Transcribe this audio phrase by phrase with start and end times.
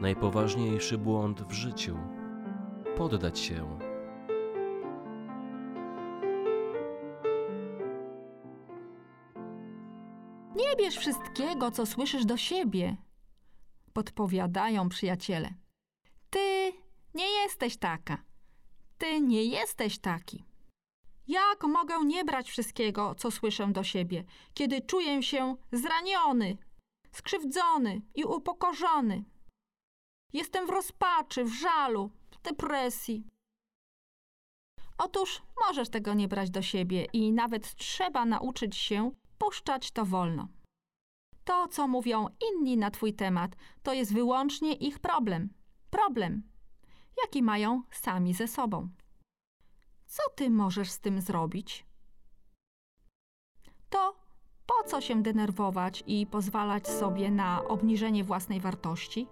[0.00, 1.98] najpoważniejszy błąd w życiu
[2.96, 3.78] poddać się.
[10.56, 12.96] Nie bierz wszystkiego, co słyszysz do siebie,
[13.92, 15.54] podpowiadają przyjaciele.
[16.30, 16.72] Ty
[17.14, 18.18] nie jesteś taka.
[18.98, 20.44] Ty nie jesteś taki.
[21.28, 24.24] Jak mogę nie brać wszystkiego, co słyszę do siebie,
[24.54, 26.56] kiedy czuję się zraniony,
[27.12, 29.24] skrzywdzony i upokorzony?
[30.32, 33.24] Jestem w rozpaczy, w żalu, w depresji.
[34.98, 40.48] Otóż możesz tego nie brać do siebie i nawet trzeba nauczyć się puszczać to wolno.
[41.44, 45.48] To, co mówią inni na Twój temat, to jest wyłącznie ich problem.
[45.90, 46.42] Problem,
[47.22, 48.88] jaki mają sami ze sobą.
[50.06, 51.86] Co Ty możesz z tym zrobić?
[53.90, 54.16] To
[54.66, 59.26] po co się denerwować i pozwalać sobie na obniżenie własnej wartości?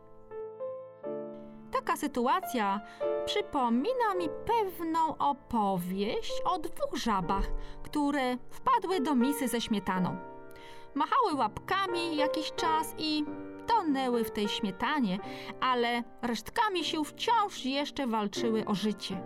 [1.86, 2.80] Taka sytuacja
[3.26, 7.44] przypomina mi pewną opowieść o dwóch żabach,
[7.82, 10.16] które wpadły do misy ze śmietaną.
[10.94, 13.24] Machały łapkami jakiś czas i
[13.66, 15.18] tonęły w tej śmietanie,
[15.60, 19.22] ale resztkami sił wciąż jeszcze walczyły o życie.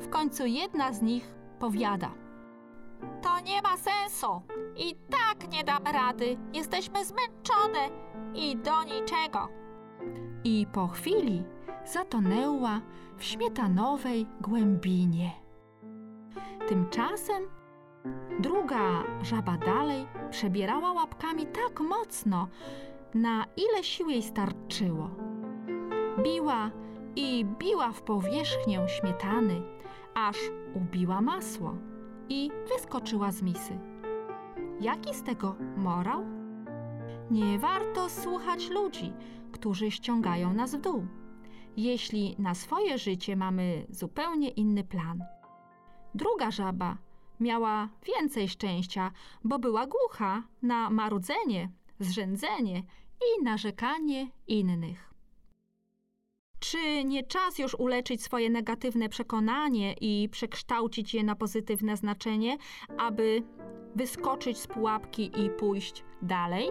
[0.00, 2.10] W końcu jedna z nich powiada:
[3.22, 4.42] To nie ma sensu.
[4.76, 6.36] I tak nie damy rady.
[6.52, 7.88] Jesteśmy zmęczone
[8.34, 9.48] i do niczego.
[10.44, 11.44] I po chwili
[11.92, 12.80] zatonęła
[13.16, 15.30] w śmietanowej głębinie.
[16.68, 17.42] Tymczasem
[18.40, 22.48] druga żaba dalej przebierała łapkami tak mocno,
[23.14, 25.10] na ile sił jej starczyło.
[26.22, 26.70] Biła
[27.16, 29.62] i biła w powierzchnię śmietany,
[30.14, 30.36] aż
[30.74, 31.74] ubiła masło
[32.28, 33.78] i wyskoczyła z misy.
[34.80, 36.24] Jaki z tego morał?
[37.30, 39.12] Nie warto słuchać ludzi,
[39.52, 41.06] którzy ściągają nas w dół,
[41.76, 45.24] jeśli na swoje życie mamy zupełnie inny plan.
[46.14, 46.96] Druga żaba
[47.40, 49.10] miała więcej szczęścia,
[49.44, 52.82] bo była głucha na marudzenie, zrzędzenie
[53.20, 55.14] i narzekanie innych.
[56.60, 62.56] Czy nie czas już uleczyć swoje negatywne przekonanie i przekształcić je na pozytywne znaczenie,
[62.98, 63.42] aby
[63.96, 66.70] wyskoczyć z pułapki i pójść dalej?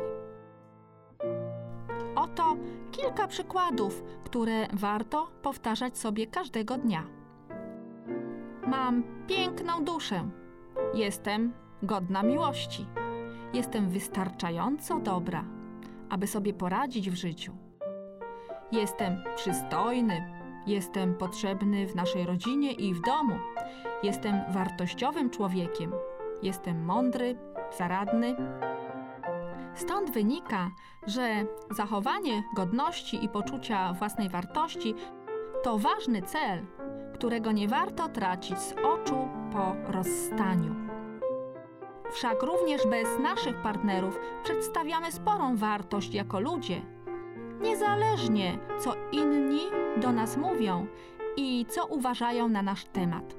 [2.20, 2.56] Oto
[2.92, 7.04] kilka przykładów, które warto powtarzać sobie każdego dnia.
[8.68, 10.30] Mam piękną duszę.
[10.94, 11.54] Jestem
[11.84, 12.86] godna miłości.
[13.54, 15.46] Jestem wystarczająco dobra,
[16.10, 17.54] aby sobie poradzić w życiu.
[18.72, 20.34] Jestem przystojny,
[20.68, 23.36] jestem potrzebny w naszej rodzinie i w domu.
[24.04, 25.92] Jestem wartościowym człowiekiem.
[26.44, 27.36] Jestem mądry,
[27.78, 28.36] zaradny.
[29.76, 30.72] Stąd wynika,
[31.08, 34.96] że zachowanie godności i poczucia własnej wartości
[35.64, 36.66] to ważny cel,
[37.14, 40.76] którego nie warto tracić z oczu po rozstaniu.
[42.12, 46.82] Wszak również bez naszych partnerów przedstawiamy sporą wartość jako ludzie,
[47.62, 49.62] niezależnie co inni
[49.98, 50.88] do nas mówią
[51.38, 53.39] i co uważają na nasz temat.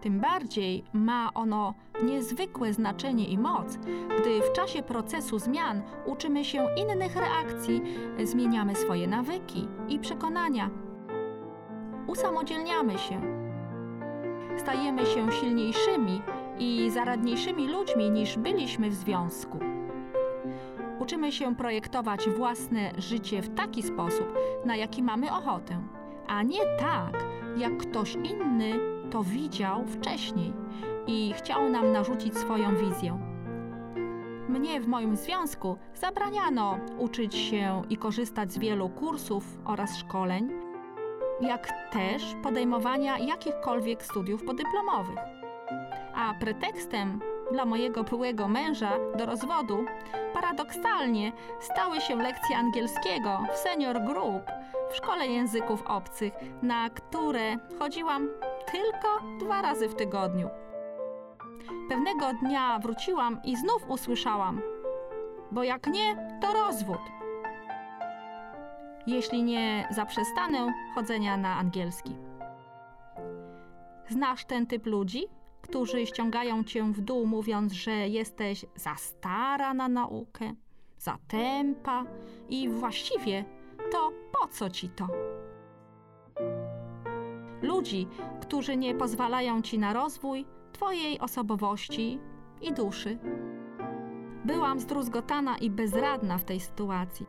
[0.00, 3.76] Tym bardziej ma ono niezwykłe znaczenie i moc,
[4.20, 7.82] gdy w czasie procesu zmian uczymy się innych reakcji,
[8.24, 10.70] zmieniamy swoje nawyki i przekonania.
[12.06, 13.20] Usamodzielniamy się.
[14.56, 16.22] Stajemy się silniejszymi
[16.58, 19.58] i zaradniejszymi ludźmi niż byliśmy w związku.
[20.98, 25.82] Uczymy się projektować własne życie w taki sposób, na jaki mamy ochotę,
[26.26, 27.24] a nie tak,
[27.56, 30.52] jak ktoś inny to widział wcześniej
[31.06, 33.18] i chciał nam narzucić swoją wizję.
[34.48, 40.50] Mnie w moim związku zabraniano uczyć się i korzystać z wielu kursów oraz szkoleń,
[41.40, 45.18] jak też podejmowania jakichkolwiek studiów podyplomowych.
[46.14, 47.20] A pretekstem
[47.52, 49.84] dla mojego byłego męża do rozwodu
[50.34, 54.42] paradoksalnie stały się lekcje angielskiego w senior group
[54.90, 58.28] w szkole języków obcych, na które chodziłam
[58.72, 60.48] tylko dwa razy w tygodniu.
[61.88, 64.60] Pewnego dnia wróciłam i znów usłyszałam:
[65.50, 67.00] Bo jak nie, to rozwód.
[69.06, 72.16] Jeśli nie zaprzestanę chodzenia na angielski.
[74.08, 75.26] Znasz ten typ ludzi,
[75.62, 80.52] którzy ściągają cię w dół, mówiąc, że jesteś za stara na naukę,
[80.98, 82.04] za tempa
[82.48, 83.44] i właściwie
[83.92, 85.06] to po co ci to?
[87.62, 88.08] Ludzi,
[88.40, 92.18] którzy nie pozwalają ci na rozwój twojej osobowości
[92.62, 93.18] i duszy.
[94.44, 97.26] Byłam zdruzgotana i bezradna w tej sytuacji.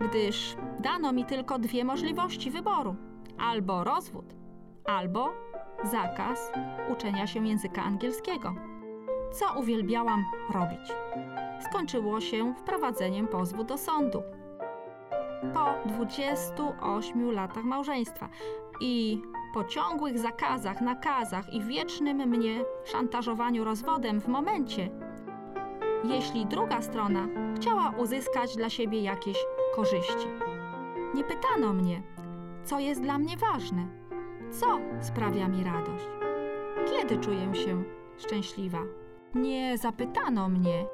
[0.00, 2.96] gdyż dano mi tylko dwie możliwości wyboru:
[3.38, 4.34] albo rozwód,
[4.84, 5.32] albo
[5.84, 6.52] zakaz
[6.92, 8.54] uczenia się języka angielskiego.
[9.32, 10.92] Co uwielbiałam robić?
[11.60, 14.22] Skończyło się wprowadzeniem pozwu do sądu.
[15.54, 18.28] Po 28 latach małżeństwa
[18.80, 19.22] i
[19.56, 24.90] po ciągłych zakazach, nakazach i wiecznym mnie szantażowaniu rozwodem w momencie,
[26.04, 29.36] jeśli druga strona chciała uzyskać dla siebie jakieś
[29.76, 30.26] korzyści.
[31.14, 32.02] Nie pytano mnie,
[32.64, 33.86] co jest dla mnie ważne,
[34.50, 36.08] co sprawia mi radość,
[36.90, 37.84] kiedy czuję się
[38.18, 38.80] szczęśliwa.
[39.34, 40.86] Nie zapytano mnie,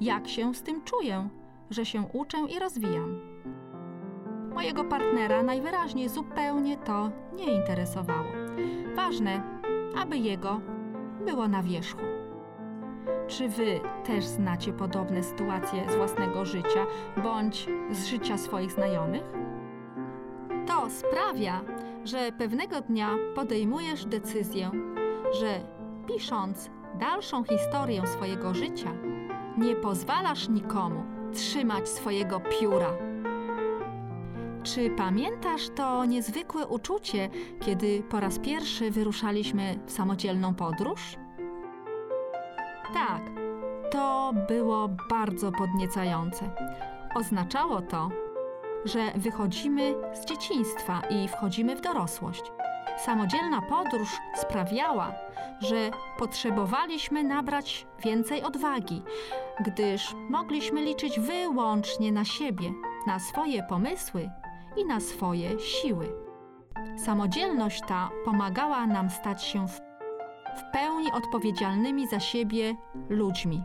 [0.00, 1.28] jak się z tym czuję,
[1.70, 3.20] że się uczę i rozwijam.
[4.54, 8.28] Mojego partnera najwyraźniej zupełnie to nie interesowało.
[8.96, 9.42] Ważne,
[10.02, 10.60] aby jego
[11.26, 12.00] było na wierzchu.
[13.26, 16.86] Czy wy też znacie podobne sytuacje z własnego życia
[17.22, 19.24] bądź z życia swoich znajomych?
[20.66, 21.60] To sprawia,
[22.04, 24.70] że pewnego dnia podejmujesz decyzję,
[25.40, 25.60] że
[26.06, 26.70] pisząc
[27.00, 28.92] dalszą historię swojego życia,
[29.58, 31.02] nie pozwalasz nikomu
[31.32, 33.09] trzymać swojego pióra.
[34.62, 37.28] Czy pamiętasz to niezwykłe uczucie,
[37.60, 41.16] kiedy po raz pierwszy wyruszaliśmy w samodzielną podróż?
[42.94, 43.22] Tak,
[43.90, 46.50] to było bardzo podniecające.
[47.14, 48.08] Oznaczało to,
[48.84, 52.42] że wychodzimy z dzieciństwa i wchodzimy w dorosłość.
[52.98, 55.12] Samodzielna podróż sprawiała,
[55.60, 59.02] że potrzebowaliśmy nabrać więcej odwagi,
[59.66, 62.72] gdyż mogliśmy liczyć wyłącznie na siebie,
[63.06, 64.30] na swoje pomysły
[64.76, 66.12] i na swoje siły.
[67.04, 69.80] Samodzielność ta pomagała nam stać się w,
[70.60, 72.76] w pełni odpowiedzialnymi za siebie
[73.08, 73.62] ludźmi.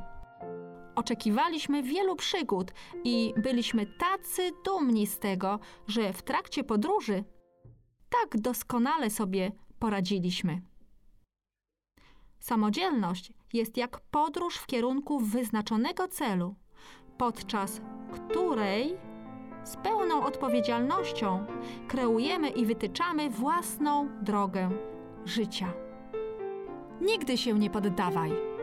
[0.95, 2.71] Oczekiwaliśmy wielu przygód
[3.03, 7.23] i byliśmy tacy dumni z tego, że w trakcie podróży
[8.09, 10.61] tak doskonale sobie poradziliśmy.
[12.39, 16.55] Samodzielność jest jak podróż w kierunku wyznaczonego celu,
[17.17, 17.81] podczas
[18.13, 18.97] której
[19.65, 21.45] z pełną odpowiedzialnością
[21.87, 24.69] kreujemy i wytyczamy własną drogę
[25.25, 25.73] życia.
[27.01, 28.54] Nigdy się nie poddawaj.